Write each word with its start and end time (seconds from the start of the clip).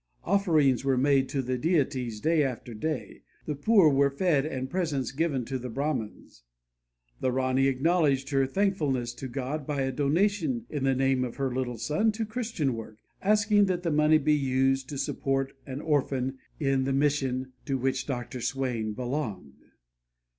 Offerings 0.23 0.83
were 0.83 0.97
made 0.97 1.29
to 1.29 1.43
the 1.43 1.59
deities 1.59 2.19
day 2.19 2.41
after 2.41 2.73
day, 2.73 3.21
the 3.45 3.53
poor 3.53 3.87
were 3.87 4.09
fed 4.09 4.47
and 4.47 4.67
presents 4.67 5.11
given 5.11 5.45
to 5.45 5.59
the 5.59 5.69
Brahmans. 5.69 6.41
The 7.19 7.31
Rani 7.31 7.67
acknowledged 7.67 8.31
her 8.31 8.47
thankfulness 8.47 9.13
to 9.13 9.27
God 9.27 9.67
by 9.67 9.83
a 9.83 9.91
donation, 9.91 10.65
in 10.71 10.85
the 10.85 10.95
name 10.95 11.23
of 11.23 11.35
her 11.35 11.53
little 11.53 11.77
son, 11.77 12.11
to 12.13 12.25
Christian 12.25 12.73
work, 12.73 12.97
asking 13.21 13.65
that 13.65 13.83
the 13.83 13.91
money 13.91 14.17
be 14.17 14.33
used 14.33 14.89
to 14.89 14.97
support 14.97 15.53
an 15.67 15.81
orphan 15.81 16.39
in 16.59 16.85
the 16.85 16.93
mission 16.93 17.53
to 17.67 17.77
which 17.77 18.07
Dr. 18.07 18.41
Swain 18.41 18.93
belonged. 18.93 19.61